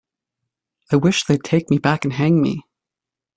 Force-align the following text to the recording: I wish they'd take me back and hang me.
I 0.91 0.95
wish 0.95 1.25
they'd 1.25 1.43
take 1.43 1.69
me 1.69 1.77
back 1.77 2.03
and 2.05 2.13
hang 2.13 2.41
me. 2.41 2.63